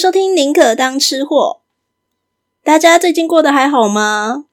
[0.00, 1.60] 收听《宁可当吃货》。
[2.64, 4.46] 大家最近过得还好吗？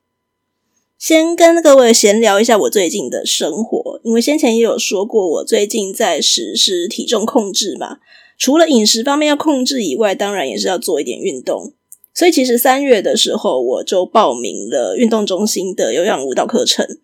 [0.98, 8.00] 先跟各位闲聊一下我最近的生活，因为先前也有说过，我最近在实施体重控制嘛。
[8.38, 11.72] 除了饮食方面要控制以外，当然也是要做一点运动。
[12.14, 17.00] 所以其实三月的时候，我就报名了运动中心的有氧舞蹈课程。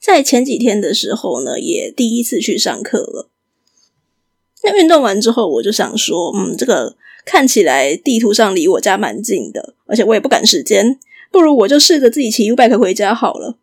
[0.00, 3.30] 在前几天的时候呢，也第一次去上课了。
[4.76, 10.98] 运动完之后，我就想说，嗯，这个看起来地图上离我家蛮近的，而且我也不赶时间，
[11.30, 13.56] 不如我就试着自己骑 U-bike 回家好了。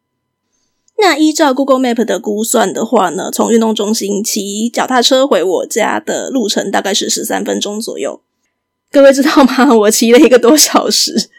[0.97, 8.21] 那依照 Google Map 的估算的话呢，从运动中心骑脚踏车回我家的路程大概是十三分钟左右。
[8.91, 9.75] 各位知道吗？
[9.75, 11.29] 我骑了一个多小时。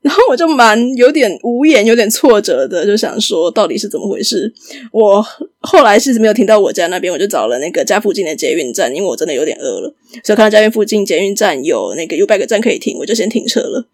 [0.02, 4.50] 然后我就蛮有点无言、有点挫折的，就想说到底是怎么回事。
[4.92, 5.22] 我
[5.58, 13.86] 后来是没有停到我家那边，我就找了那个家附近的捷运站，因为我真的有点饿了，所以看到家附近捷运站有那个 U-bike 站可以停，我就先停车了。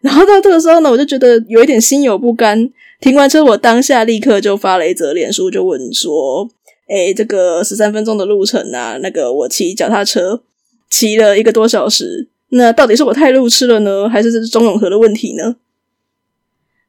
[0.00, 2.70] 然后到这个时候呢，我就觉得有一点心有不甘。
[3.02, 6.48] 停完车，我当下立刻就发了一则脸书，就问说
[6.88, 10.42] ：“诶，这个十三分钟的路程啊，那个我骑脚踏车
[10.90, 15.56] 骑了一个多小时。”那到底是我太路痴了呢，还是这是中永和的问题呢？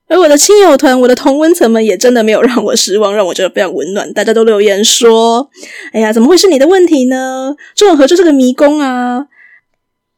[0.08, 4.12] 而我的亲友团，我的同温层们也真的没有让我失望，让我觉得非常温暖。
[4.12, 5.50] 大家都留言说
[5.94, 7.56] ：“哎呀，怎么会是你的问题呢？
[7.76, 9.28] 中永和就是个迷宫啊！”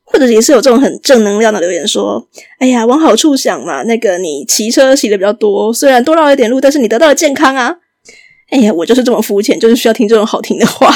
[0.04, 2.28] 或者也是有这种很正能量的留言说
[2.58, 7.78] ：“哎呀，往好处想嘛，那个你骑车骑的比较多，虽然多绕了一点路，但是你得到了健康啊！”
[8.50, 10.92] 哎呀，我就是这么肤浅，就是需要听这种好听的话。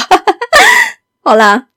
[1.22, 1.68] 好啦。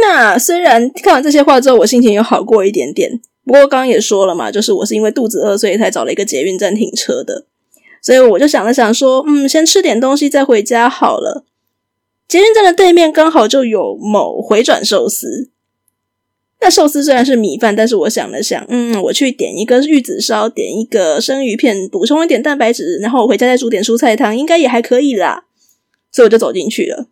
[0.00, 3.20] 那虽然看完这些话之后，我心情有好过一点点。
[3.44, 7.46] 不过刚刚也说了嘛，就是我是因为肚子饿，所以才找了一个捷运站停车的。
[8.02, 11.44] 所以我就想了想说，嗯，先吃点东西再回家好了。
[12.28, 15.48] 捷运站的对面刚好就有某回转寿司。
[16.60, 25.44] 那寿司虽然是米饭，但是我想了想，嗯，我去点一个玉子烧，点一个生鱼片，补充一点蛋白质，然后我回家再煮点蔬菜汤，应该也还可以啦。
[26.12, 27.06] 所以我就走进去了。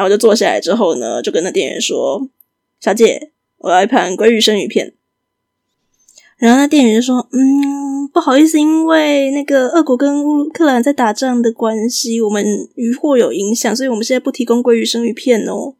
[0.00, 2.26] 然后就坐下来之后呢，就跟那店员说
[2.80, 4.94] ：“小姐，我要一盘鲑鱼生鱼片。”
[6.40, 12.42] 然后那店员就说：“嗯，不好意思，因为那个俄国跟乌克兰在打仗的关系，我们
[12.76, 15.74] 渔获有影响，所以我们现在不提供鲑鱼生鱼片哦。”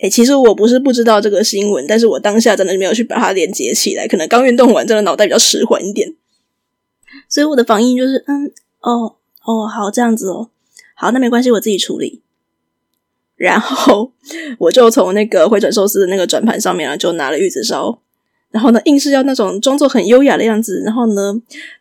[0.00, 6.14] 诶，其实我不是不知道这个新闻，但是我当下真的没有去把它连接起来，可能刚运动完，真的脑袋比较迟缓一点，
[7.26, 9.16] 所以我的反应就是：“嗯，哦，
[9.46, 10.50] 哦，好，这样子哦，
[10.94, 12.20] 好，那没关系，我自己处理。”
[13.36, 14.12] 然后
[14.58, 17.98] 我就从那个回转寿司的那个转盘上面啊，就拿了玉子烧，
[18.50, 21.34] 然后呢，硬是要那种装作很优雅的样子，然后呢，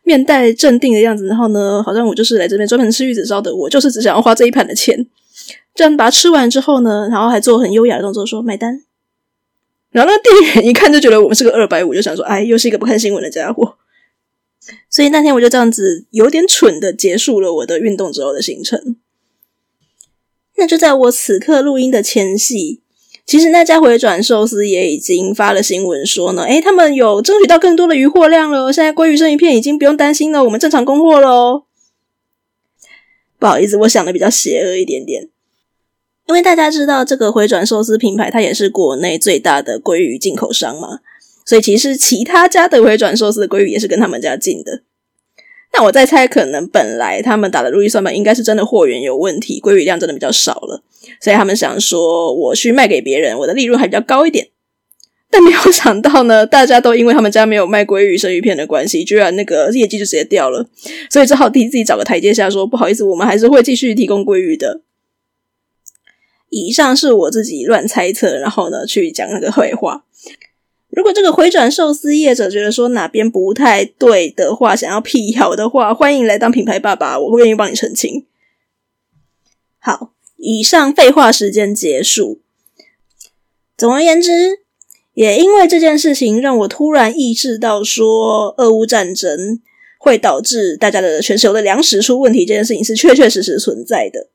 [0.04, 5.08] 面带镇定的样子，然后呢，好像我就是来这边专门吃玉子烧的，我就是只想要花这一盘的钱。
[5.74, 8.84] 这样把它吃完之后呢，然后还做很优雅的动作说买单。
[9.92, 13.76] 然后那店员一看就觉得我们是个二百五，就想说，哎，又是一个不看新闻的家伙。
[14.90, 18.96] 所以那天我就这样子有点蠢的结束了我的运动之后的行程。
[20.62, 22.82] 那就在我此刻录音的前夕，
[23.26, 31.64] 其实那家回转寿司也已经发了新闻说呢，诶，他们有争取到更多的鱼货量了，现在鲑鱼生鱼片已经不用担心了，我们正常供货喽。
[33.40, 35.30] 不好意思，我想的比较邪恶一点点，
[36.28, 41.00] 因为大家知道这个回转寿司品牌，它也是国内最大的鲑鱼进口商嘛，
[41.44, 44.84] 所以其实其他家的回转寿司的鲑鱼也是跟他们家进的。
[45.74, 50.84] 那我在猜，可能本来他们打的如意算盘应该是真的货源有问题，鲑鱼量真的比较少了，
[51.20, 54.50] 所以他们想说我去卖给别人，我的利润还比较高一点。
[55.30, 60.68] 但没有想到呢，大家都因为他们家没有卖鲑鱼生鱼片的关系，居然那个业绩就直接掉了，
[61.10, 64.82] 所以只好替自己找个台阶下说，不好意思，我们还是会继续提供鲑鱼的。
[66.50, 70.04] 以上是我自己乱猜测，然后呢去讲那个废话。
[70.92, 78.26] 如果这个回转寿司业者觉得说哪边不太对的话，想要辟谣的话，欢迎来当品牌爸爸，我会愿意帮你澄清。
[79.80, 82.42] 好，以上废话时间结束。
[83.78, 84.60] 总而言之，
[85.14, 89.62] 也因为这件事情，让我突然意识到说，俄乌战争
[89.98, 94.28] 会导致大家的全球的粮食出问题，这件事情是确确实实存在的。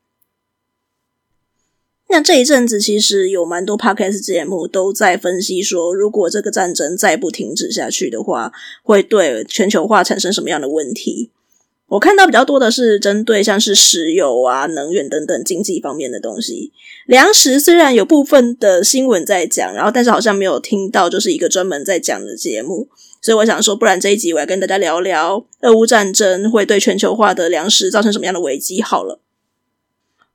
[2.09, 8.51] 那这一阵子其实有蛮多 podcast 节目都在分析说，如果这个战争再不停止下去的话，
[8.81, 11.31] 会对全球化产生什么样的问题？
[11.89, 16.73] 我看到比较多的是针对像是石油啊、能源等等经济方面的东西。
[17.05, 22.89] 粮食虽然有部分的新闻在讲，然后但是好像没有听到就是一个专门在讲的节目，
[23.21, 29.21] 所以我想说，不然这一集我要跟大家聊聊俄乌战争会对全球化的粮食造成什么样的危机好了。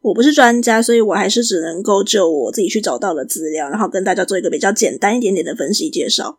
[0.03, 6.39] 我不是专家，所以我还是只能够就我自己去找到的资料，然后跟大家做一个比较简单一点点的分析介绍。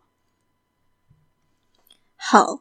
[2.14, 2.60] 好，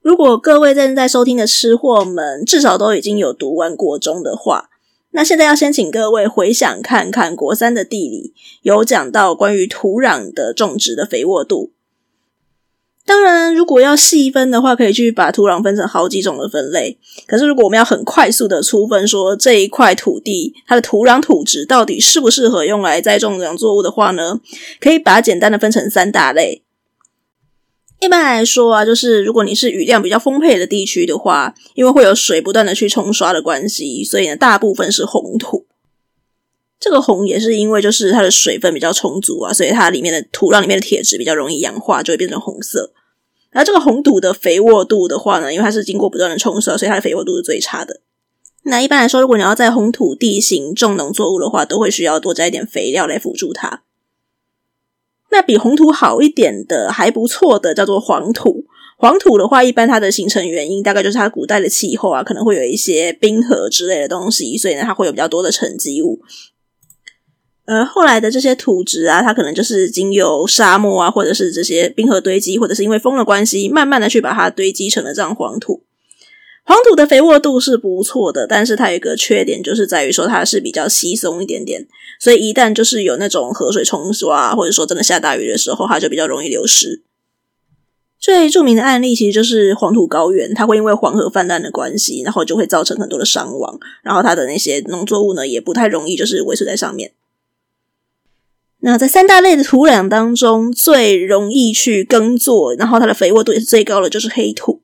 [0.00, 4.68] 如果各位正在收听的吃货们至少都已经有读完国中的话，
[5.10, 11.72] 那现在要先请各位回想看看国三的地理有讲到关于土壤的种植的肥沃度。
[13.06, 16.98] 当然，如果要细分的话，可以去把土壤分成好几种的分类。
[17.28, 24.40] 可是，如果我们要很快速的粗分说这一块土地它的土壤土质到底适不适合用来栽种养作物的话呢，
[24.80, 26.64] 可以把它简单的分成三大类。
[28.00, 35.64] 一般来说啊，就是如果你是雨量比较丰沛的地区的话，因为会有水不断的去冲刷的关系，所以呢，大部分是红土。
[36.78, 42.92] 这个红也是因为就是它的水分比较充足啊，所以它里面的土壤里面的铁质比较容易氧化，就会变成红色。
[43.52, 48.00] 而这个红土的肥沃度的话呢，因为它是经过不断的冲刷，所以它的肥沃度是最差的。
[48.64, 53.82] 那一般来说，如果你要在红土地形种农作物的话，都会需要多加一点肥料来辅助它。
[55.30, 58.66] 那比红土好一点的还不错的叫做黄土。
[58.98, 66.20] 黄土的话，一般它的形成原因大概就是它古代的气候啊，可能会有一些冰河之类的东西，所以呢，它会有比较多的沉积物。
[67.66, 75.82] 而后来的这些土质啊，它可能就是经由沙漠啊，或者是这些冰河堆积，或者是因为风的关系，慢慢的去把它堆积成了这样黄土。
[76.64, 81.86] 黄土的肥沃度是不错的，但是它有一个缺点，就是在于说它是比较稀松一点点，
[82.20, 87.02] 所以一旦就是有那种河水冲刷，或者说真的下大雨的时候，它就比较容易流失。
[88.18, 97.12] 最著名的案例其实就是黄土高原，它会因为黄河泛滥的关系，然后就会造成很多的伤亡，然后它的那些农作物呢，也不太容易就是维持在上面。
[98.80, 104.82] 那在三大类的土壤当中，最容易去耕作，然后它的肥沃度也是最高的，就是黑土。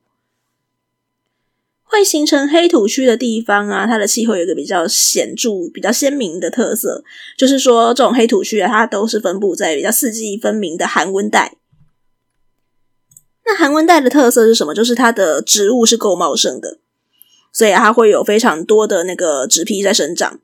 [1.83, 7.03] 会形成黑土区的地方啊，它的气候有一个比较显著、比较鲜明的特色，
[7.37, 11.55] 就是说这种黑土区啊，它都是分布在比较四季分明的寒温带。
[13.45, 14.73] 那寒温带的特色是什么？
[14.73, 16.79] 就是它的植物是够茂盛的，
[17.51, 20.39] 所以它会有非常多的那个植皮在生长。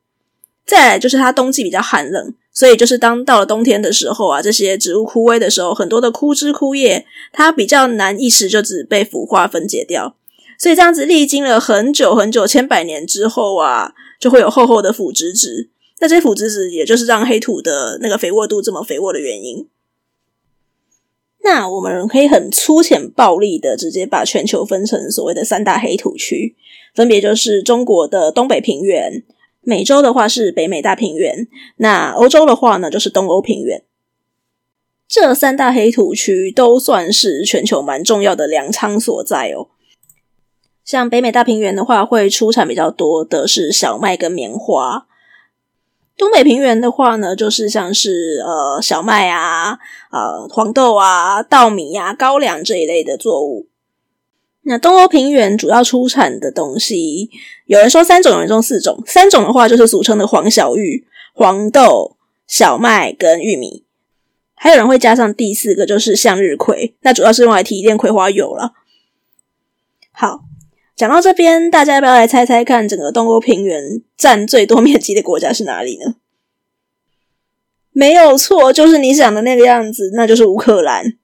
[0.67, 2.35] 再来就是它冬季比较寒冷。
[2.59, 10.17] 所以，就是当到了冬天的时候啊，这些植物枯萎的时候，很多的枯枝枯叶，它比较难一时就只被腐化分解掉。
[10.57, 15.69] 所以这样子历经了很久很久千百年之后啊，就会有厚厚的腐殖质。
[16.01, 19.65] 那这些腐殖质也就是让黑土的那个肥沃度这么肥沃的原因。
[21.41, 26.57] 那我们可以很粗浅暴力的直接把全球分成所谓的三大黑土区，
[26.93, 29.23] 分别就是中国的东北平原。
[29.61, 31.47] 美洲的话是北美大平原，
[31.77, 33.83] 那欧洲的话呢就是东欧平原。
[35.07, 39.69] 这三大黑土区都算是全球蛮重要的粮仓所在哦。
[40.85, 45.07] 像北美大平原的话，会出产比较多的是小麦跟棉花；
[46.17, 49.79] 东北平原的话呢，就是像是呃小麦啊、
[50.11, 53.68] 呃黄豆啊、稻米呀、啊、高粱这一类的作物。
[54.69, 57.31] 那东欧平原主要出产的东西，
[57.65, 59.01] 有人说三种，有人说四种。
[59.07, 63.83] 三种的话就是俗称的黄小玉、黄豆、小麦跟玉米，
[64.53, 68.73] 还有人会加上第四个就是向日葵，那主要是用来提炼葵花油了。
[70.11, 70.41] 好，
[70.95, 76.13] 讲到这边，大家要不要来猜猜看，整个东欧平原占最多面积的国家是哪里呢？
[77.91, 81.17] 没有错，就是你想的那个样子，那就是乌克兰。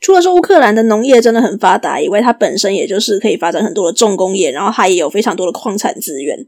[0.00, 6.46] 除了说乌克兰的农业真的很发达以外，它本身也就是可以发展很多的重工业，然后它也有非常多的矿产资源。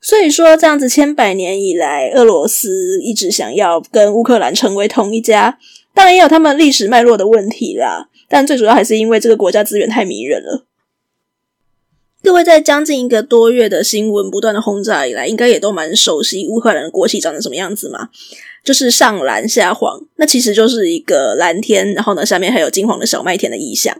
[0.00, 5.58] 所以说，这样子千百年以来，俄罗斯一直想要跟乌克兰成为同一家，
[5.94, 8.08] 当然也有他们历史脉络的问题啦。
[8.28, 10.64] 但最主要还是因为这个国家资源太迷人了。
[12.26, 18.08] 各位在将近一个多月的新闻不断的轰炸以来，应该也都蛮熟悉乌克兰的国旗长成什么样子嘛？
[18.64, 23.96] 就是上蓝下黄，那其实就是一个蓝天，然后呢，下面还有金黄的小麦田的意象。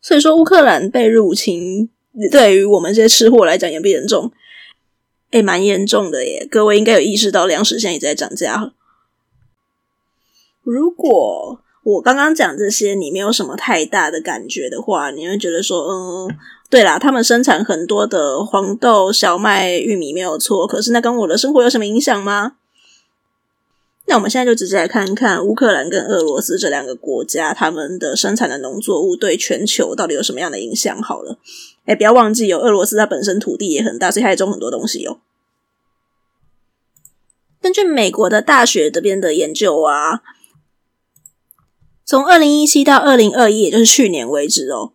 [0.00, 1.90] 所以说，乌克兰被入侵，
[2.30, 4.30] 对于我们这些吃货来讲严不严重？
[5.32, 6.46] 诶，蛮严重的耶！
[6.48, 8.72] 各位应该有意识到粮食现在也在涨价。
[10.62, 16.36] 如果我刚刚讲这些，你没有什么太大的感觉的话，你会觉得说，嗯，
[16.74, 22.56] 对啦，他们生产很多的黄豆、小麦、玉米没有错，可是那跟我的生活有什么影响吗？
[24.06, 31.00] 那我们现在就直接来看看乌克兰跟俄罗斯这两个国家，他们的生产的农作物对全球到底有什么样的影响？
[31.00, 31.38] 好了，
[31.84, 35.20] 哎，不要忘记有俄罗斯它本身土地也很大，所以它也种很多东西哦。
[37.62, 40.22] 根据美国的大学这边的研究啊，
[42.04, 44.90] 从二零一七到二零二一，也就是去年为止哦，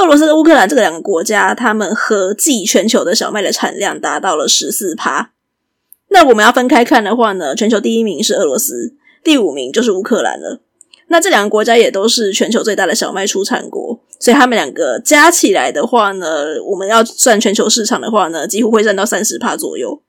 [0.00, 5.32] 俄罗斯跟乌克兰这个两个国家，他们合计全球的小麦的产量达到了十四趴。
[6.08, 10.62] 那我们要分开看的话呢，全球第一名是俄罗斯，第五名就是乌克兰了。
[11.08, 20.00] 那这两个国家也都是全球最大的小麦出产国，所以他们两个加起来的话呢，我们要算全球市场的话呢，几乎会占到三十趴左右。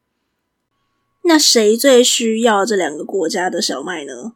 [1.23, 4.33] 那谁最需要这两个国家的小麦呢？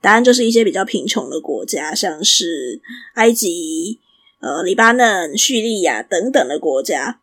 [0.00, 2.80] 答案就是一些比较贫穷的国家，像是
[3.14, 4.00] 埃及。
[4.40, 7.20] 呃，黎巴嫩、叙利亚等等的国家，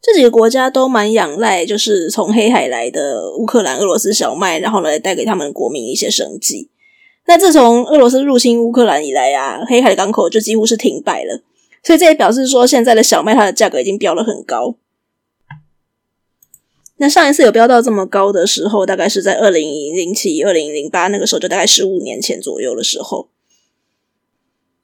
[0.00, 6.70] 这几个国家都蛮仰赖，就是从黑海来的乌克兰、俄罗斯小麦，然后来带给他们国民一些生计。
[7.26, 11.42] 那自从俄罗斯入侵乌克兰以来啊，黑海的港口就几乎是停摆了，
[11.82, 14.76] 所以这也表示说，现在的小麦它的价格已经飙了很高。
[16.96, 23.28] 那上一次有飙到这么高的时候，大概是在二零零七、二零零八那个时候，就大概十五年前左右的时候。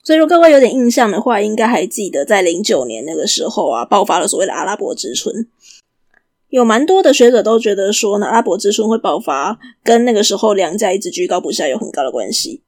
[0.05, 5.49] 所以说，各位有点印象的话，应该还记得在零九年那个时候啊，爆发了所谓的阿拉伯之春。
[6.51, 12.61] 有蛮多的学者都觉得说呢，阿拉伯之春会爆发，跟那个时候粮价一直居高不下有很高的关系。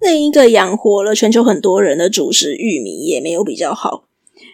[0.00, 4.04] 另一个养活了全球很多人的主食玉米也没有比较好，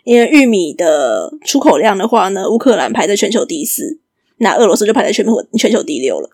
[0.02, 4.00] 因为玉米的出口量的话呢，乌克兰排在全球第四，
[4.38, 6.30] 那俄罗斯就排在全球全球第六了。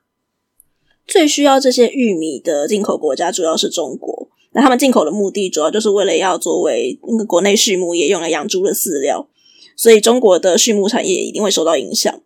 [1.11, 9.29] 最需要这些玉米的进口国家主要是中国，那他们进口的目的主要就是为了要作为那个国内畜牧业用来养猪的饲料，
[9.75, 12.21] 所以中国的畜牧产业一定会受到影响。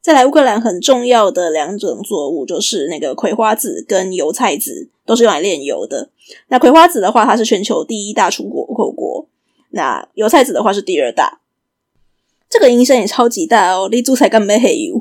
[0.00, 6.10] 再来，乌克兰很重要的两种作物就是那个葵花籽跟油菜籽，都是用来炼油的。
[6.48, 9.28] 那葵花籽的话，它是全球第一大出口国，
[9.70, 11.40] 那油菜籽的话是第二大，
[12.50, 14.97] 这个影响也超级大哦，立足才干没黑油。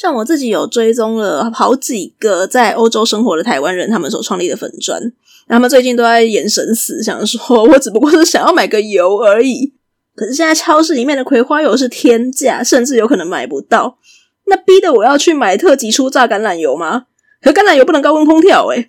[0.00, 5.12] 像我自己有追踪了好几个在欧洲生活的台湾人，他们所创立的粉专，
[5.46, 9.74] 他们最近都在眼神死，想说我只不过是想要买个油而已。
[10.14, 13.98] 可是现在超市里面的葵花油是天价，甚至有可能买不到，
[14.46, 17.04] 那逼得我要去买特级初榨橄榄油吗？
[17.42, 18.88] 可橄榄油不能高温烹调诶。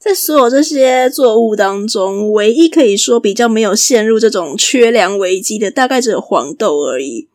[0.00, 7.28] 在所有这些作物当中，唯一可以说比较没有陷入这种缺粮危机的，大概只有黄豆而已。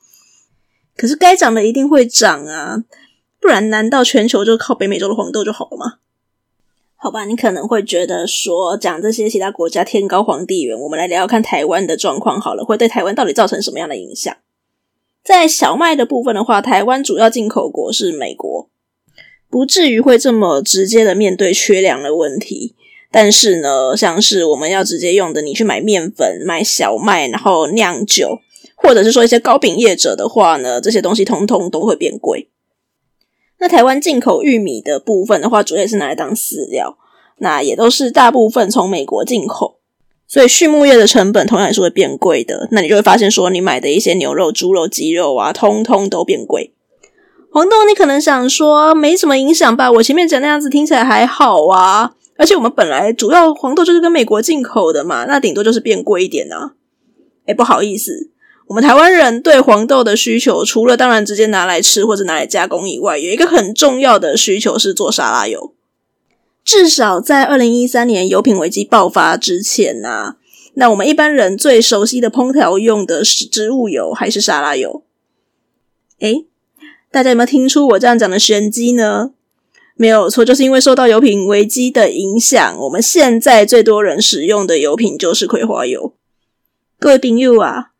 [0.96, 2.84] 可是该涨的一定会涨啊，
[3.40, 6.00] 不然难道全球就靠北美洲的黄豆就好了吗？
[6.98, 14.36] 好吧，你可能会觉得说，讲这些其他国家天高皇帝远，我们来聊聊看台湾的状况好了，会对台湾到底造成什么样的影响？
[15.24, 18.70] 在小麦的部分的话，台湾主要进口国是美国，
[19.50, 22.74] 不至于会这么直接的面对缺粮的问题。
[23.12, 28.40] 但是呢，像是我们要直接用的，你去买面粉、买小麦，然后酿酒。
[28.76, 32.50] 或者是说一些糕饼业者的话呢，这些东西通通都会变贵。
[33.58, 36.98] 那台湾进口玉米的部分的话，主要也是拿来当饲料，
[37.40, 39.80] 那也都是大部分从美国进口，
[40.28, 42.68] 所以畜牧业的成本同样也是会变贵的。
[42.72, 46.74] 那你就会发现说，你买的一些牛肉、猪肉、鸡肉啊，通通都变贵。
[47.52, 49.90] 黄豆，你可能想说没什么影响吧？
[49.90, 56.74] 我前面讲那样子听起来还好啊，而且我们本来主要黄豆就是跟美国进口的嘛，那顶多就是变贵一点啊。
[57.46, 58.32] 哎，不好意思。
[58.68, 65.74] 我们台湾人对黄豆的需求，除了当然直接拿来吃或者拿来加工以外，有一个很重要的需求是做沙拉油。
[66.64, 70.38] 至少在二零一三年油品危机爆发之前呐、
[70.74, 75.04] 那我们一般人最熟悉的烹调用的是植物油还是沙拉油？
[76.20, 76.48] 诶，
[77.12, 79.32] 大家有没有听出我这样讲的玄机呢？
[79.96, 86.14] 没有错，就是因为受到油品危机的影响，我们现在最多人使用的油品就是葵花油。
[86.98, 87.92] 各位朋友啊！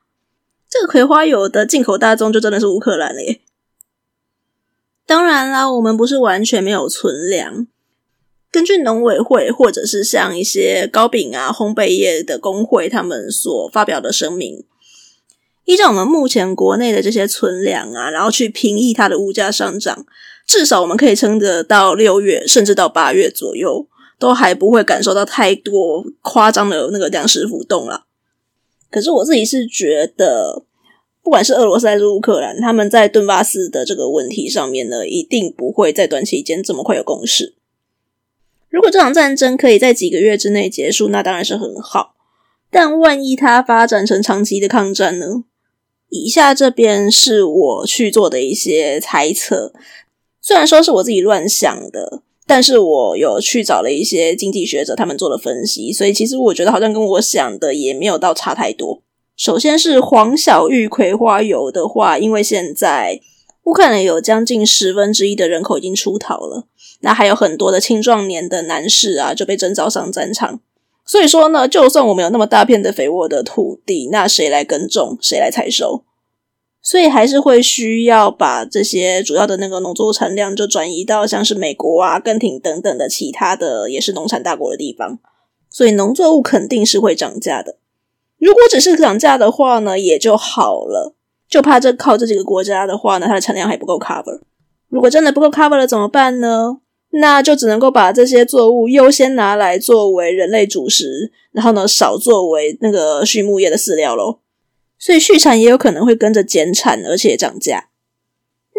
[0.70, 3.42] 这个葵花油的进口大宗就真的是乌克兰了耶。
[5.06, 7.68] 当然啦，我们不是完全没有存粮。
[8.52, 14.64] 根据农委会或者是像一些糕饼啊烘焙业的工会他们所发表的声明，
[15.66, 20.06] 依照我们目前国内的这些存粮啊，然后去平抑它的物价上涨，
[20.48, 28.06] 至少我们可以撑得到六月，甚至到八月左右，都还不会感受到太多夸张的那个粮食浮动了。
[28.90, 30.64] 可是我自己是觉得，
[31.22, 37.56] 不管是俄罗斯还是乌克兰，他们在顿巴斯的这个问题上面呢，一定不会在短期间这么快有共识。
[38.70, 42.16] 如果这场战争可以在几个月之内结束，那当然是很好。
[42.70, 45.44] 但万一它发展成长期的抗战呢？
[46.10, 49.74] 以下这边是我去做的一些猜测，
[50.42, 52.22] 虽然说是我自己乱想的。
[52.48, 59.02] 但是我有去找了一些经济学者，他们做了分析，所以其实我觉得好像跟我想的也没有到差太多。
[59.36, 63.20] 首先是黄小玉葵花油的话，因为现在
[63.64, 66.68] 乌克兰有将近十分之一的人口已经出逃了，
[67.02, 70.60] 那还有很多的青壮年的男士啊，就被征召上战场。
[71.04, 76.04] 所以说呢，就算我们有那么大片的肥沃的土地，那谁来耕种，谁来采收？
[76.86, 85.18] 所以还是会需要把这些主要的那个农作物产量就转移到像是美国啊、阿根廷等等的其他的也是农产大国的地方。
[85.68, 87.78] 所以农作物肯定是会涨价的。
[88.38, 91.16] 如果只是涨价的话呢，也就好了。
[91.50, 94.42] 就怕这靠这几个国家的话呢，它的产量还不够 cover。
[94.88, 96.78] 如果真的不够 cover 了怎么办呢？
[97.10, 104.40] 那就只能够把这些作物优先拿来作为人类主食，然后呢，少作为那个畜牧业的饲料喽。
[104.98, 107.90] 所以畜产也有可能会跟着减产，而且涨价。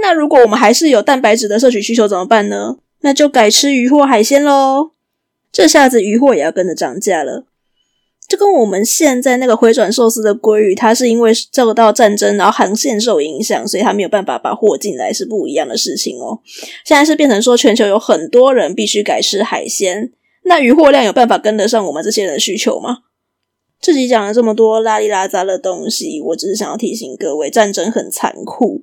[0.02, 2.78] 那如果我们还是有蛋白质的摄取需求怎么办呢？
[3.00, 4.90] 那就改吃鱼或海鲜喽。
[5.52, 7.46] 这下子鱼货也要跟着涨价了。
[8.28, 16.40] 就跟我们现在那个回转寿司的鲑鱼，它是因为受到战争，然后航线受影响，所以它没有办法把货进来，是不一样的事情哦。
[16.84, 20.10] 现在是变成说，全球有很多人必须改吃海鲜，
[20.42, 22.98] 那鱼货量有办法跟得上我们这些人的需求吗？
[23.86, 28.82] 自己讲了这么多拉里拉杂的东西，我只是想要提醒各位，战争很残酷，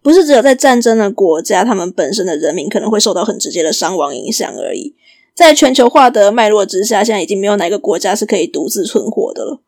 [0.00, 4.94] 不是只有在战争的国家，他们本身的人民可能会受到很直接的伤亡影响而已。
[5.34, 9.60] 在全球化的脉络之下，现在已经没有哪个国家是可以独自存活的了。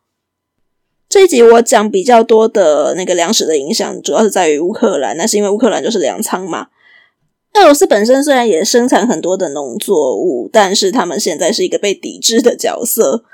[1.08, 6.68] 这一集我讲比较多的那个粮食的影响，主要是在于乌克兰，那是因为乌克兰就是粮仓嘛。
[7.54, 13.24] 俄罗斯本身虽然也生产很多的农作物，但是他们现在是一个被抵制的角色。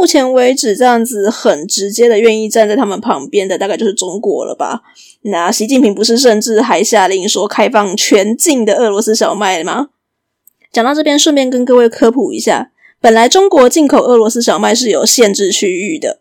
[0.00, 4.80] 目前为止，这样子很直接的愿意站在他们旁边的，大概就是中国了吧？
[5.24, 9.90] 那习近平不是甚至还下令说开放全境的俄罗斯小麦吗？
[10.72, 16.20] 讲到这边，顺便跟各位科普一下，本来中国进口俄罗斯小麦是有限制区域的，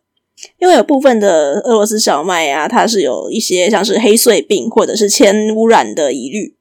[0.60, 6.56] 因为有部分的俄罗斯小麦啊，它是有一些像是黑穗病或者是铅污染的疑虑。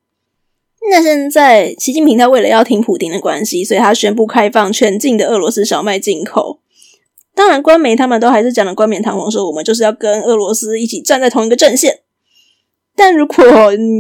[0.88, 6.61] 那现在习近平他为了要挺普京的关系，所以他宣布开放全境的俄罗斯小麦进口。
[7.38, 12.01] 当然，官媒他们都还是讲的冠冕堂皇，说我们就是要跟俄罗斯一起站在同一个阵线。
[12.96, 13.44] 但如果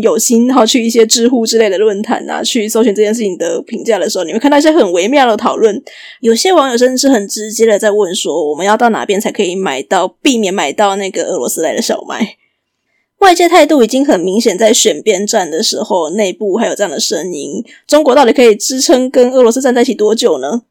[0.02, 5.80] 有心，然后去一些知乎之类的论坛啊，去搜寻这件事情的评价的时候，你会看到一些很微妙的讨论。
[6.20, 12.38] 有些网友甚至是很直接的在问说：“我们要到哪边才可以买到，避免买到那个俄罗斯来的小麦？”
[13.20, 20.62] 外界态度已经很明显，在选边站的时候，内部还有这样的声音：中国到底可以支撑跟俄罗斯站在一起多久呢？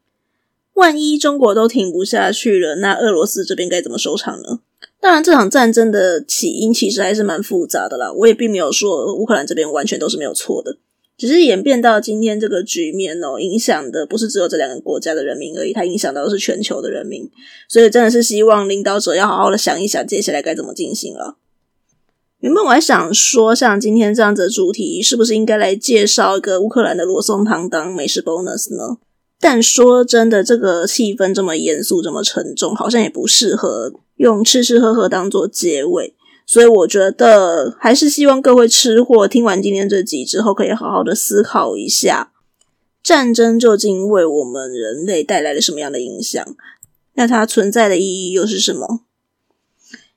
[0.78, 4.60] 万一中国都挺不下去了，那俄罗斯这边该怎么收场呢？
[5.00, 8.12] 当然，这场战争的起因其实还是蛮复杂的啦。
[8.12, 10.76] 我也并没有说乌克兰这边完全都是没有错的，
[11.16, 17.28] 只是演变到今天这个局面哦，影响的不是只有这两个国家的人民而已，它影响到的是全球的人民。
[17.68, 21.36] 所以真的是希望领导者要好好的想一想，接下来该怎么进行了。
[22.40, 28.98] 原本我还想说，像今天这样子的主题，是不是应该来介绍一个乌克兰的罗宋汤当美食 bonus 呢？
[29.40, 36.16] 但说真的，这个气氛这么严肃，这么沉重，好像也不适合用吃吃喝喝当做结尾。
[36.44, 42.32] 所以我觉得，还是希望各位吃货听完今天这集之后，可以好好的思考一下，
[43.02, 46.44] 战争究竟为我们人类带来了什么样的影响？
[47.14, 49.02] 那它存在的意义又是什么？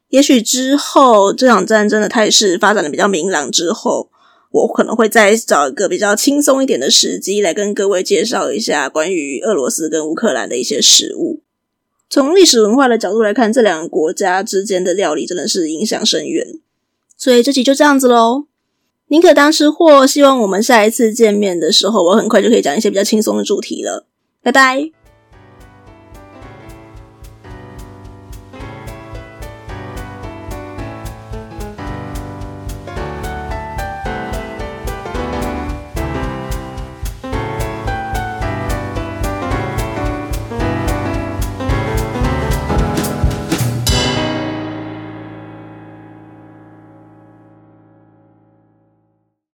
[0.09, 4.09] 也许之后这场战争的态势发展的比较明朗之后。
[4.51, 11.41] 我可能会再找一个比较轻松一点的时机来跟各位介绍一下关于俄罗斯跟乌克兰的一些食物。
[12.09, 16.45] 从历史文化的角度来看，这两个国家之间的料理真的是影响深远。
[17.15, 18.47] 所以这集就这样子喽。
[19.07, 24.07] 宁可当吃货，希望我们下一次见面的时候，我很快就可以讲一些比较轻松的主题了。
[24.41, 25.00] 拜拜。